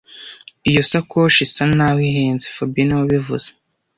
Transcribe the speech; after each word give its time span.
Iyo 0.69 0.81
sakoshi 0.91 1.39
isa 1.47 1.63
naho 1.75 1.99
ihenze 2.09 2.45
fabien 2.55 2.85
niwe 2.87 2.99
wabivuze 3.01 3.47